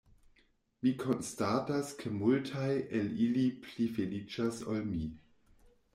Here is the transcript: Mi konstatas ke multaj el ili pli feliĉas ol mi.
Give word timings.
Mi 0.85 0.93
konstatas 1.01 1.91
ke 1.99 2.13
multaj 2.21 2.71
el 3.01 3.13
ili 3.27 3.45
pli 3.67 3.89
feliĉas 3.99 4.63
ol 4.73 4.85
mi. 4.95 5.05